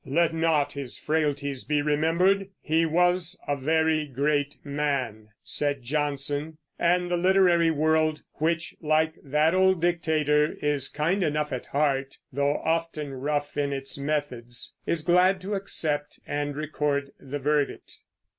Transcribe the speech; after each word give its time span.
"Let 0.03 0.33
not 0.33 0.73
his 0.73 0.97
frailties 0.97 1.63
be 1.63 1.83
remembered; 1.83 2.49
he 2.59 2.87
was 2.87 3.37
a 3.47 3.55
very 3.55 4.07
great 4.07 4.55
man," 4.63 5.27
said 5.43 5.83
Johnson; 5.83 6.57
and 6.79 7.07
the 7.11 7.17
literary 7.17 7.69
world 7.69 8.23
which, 8.39 8.73
like 8.81 9.13
that 9.23 9.53
old 9.53 9.79
dictator, 9.79 10.53
is 10.59 10.89
kind 10.89 11.21
enough 11.21 11.51
at 11.53 11.67
heart, 11.67 12.17
though 12.33 12.57
often 12.65 13.13
rough 13.13 13.55
in 13.57 13.71
its 13.71 13.95
methods 13.95 14.75
is 14.87 15.03
glad 15.03 15.39
to 15.41 15.53
accept 15.53 16.19
and 16.25 16.55
record 16.55 17.11
the 17.19 17.37
verdict. 17.37 17.99